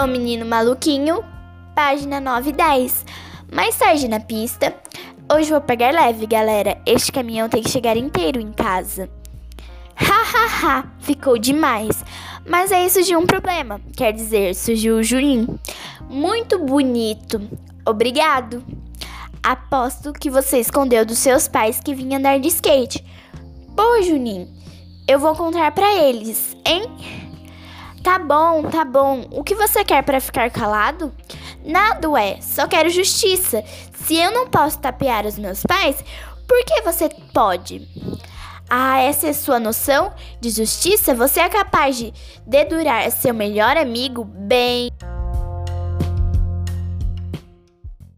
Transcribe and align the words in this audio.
O 0.00 0.06
Menino 0.06 0.46
Maluquinho, 0.46 1.24
página 1.74 2.20
9 2.20 2.50
e 2.50 2.52
10. 2.52 3.04
Mais 3.52 3.76
tarde 3.76 4.06
na 4.06 4.20
pista. 4.20 4.72
Hoje 5.32 5.50
vou 5.50 5.60
pegar 5.60 5.92
leve, 5.92 6.24
galera. 6.24 6.80
Este 6.86 7.10
caminhão 7.10 7.48
tem 7.48 7.64
que 7.64 7.70
chegar 7.70 7.96
inteiro 7.96 8.40
em 8.40 8.52
casa. 8.52 9.10
Ha 9.96 10.04
ha 10.04 10.46
ha, 10.62 10.84
ficou 11.00 11.36
demais. 11.36 12.04
Mas 12.46 12.70
aí 12.70 12.88
surgiu 12.88 13.18
um 13.18 13.26
problema. 13.26 13.80
Quer 13.96 14.12
dizer, 14.12 14.54
surgiu 14.54 14.98
o 14.98 15.02
Juninho. 15.02 15.58
Muito 16.08 16.60
bonito. 16.60 17.40
Obrigado. 17.84 18.62
Aposto 19.42 20.12
que 20.12 20.30
você 20.30 20.58
escondeu 20.58 21.04
dos 21.04 21.18
seus 21.18 21.48
pais 21.48 21.80
que 21.80 21.94
vinha 21.94 22.18
andar 22.18 22.38
de 22.38 22.46
skate. 22.48 23.04
Pô, 23.74 24.00
Juninho, 24.02 24.48
eu 25.08 25.18
vou 25.18 25.34
contar 25.34 25.72
pra 25.72 25.92
eles, 25.92 26.56
hein? 26.64 27.27
Tá 28.02 28.18
bom, 28.18 28.62
tá 28.64 28.84
bom. 28.84 29.26
O 29.30 29.42
que 29.42 29.54
você 29.54 29.84
quer 29.84 30.02
para 30.02 30.20
ficar 30.20 30.50
calado? 30.50 31.12
Nada, 31.64 32.08
ué. 32.08 32.38
Só 32.40 32.66
quero 32.66 32.88
justiça. 32.90 33.62
Se 33.92 34.16
eu 34.16 34.30
não 34.30 34.48
posso 34.48 34.78
tapear 34.78 35.26
os 35.26 35.38
meus 35.38 35.62
pais, 35.62 36.02
por 36.46 36.64
que 36.64 36.80
você 36.82 37.08
pode? 37.32 37.86
Ah, 38.70 39.00
essa 39.00 39.28
é 39.28 39.32
sua 39.32 39.58
noção 39.58 40.12
de 40.40 40.50
justiça? 40.50 41.14
Você 41.14 41.40
é 41.40 41.48
capaz 41.48 41.96
de 41.96 42.12
dedurar 42.46 43.10
seu 43.10 43.34
melhor 43.34 43.76
amigo 43.76 44.24
bem. 44.24 44.90